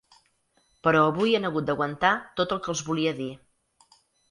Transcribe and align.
Però 0.87 1.03
avui 1.09 1.35
han 1.41 1.45
hagut 1.51 1.67
d’aguantar 1.69 2.15
tot 2.41 2.57
el 2.59 2.65
que 2.65 2.75
els 2.77 2.83
volia 2.91 3.15
dir. 3.23 3.31